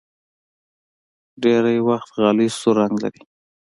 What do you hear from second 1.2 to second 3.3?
ډېری وخت غالۍ سور رنګ لري.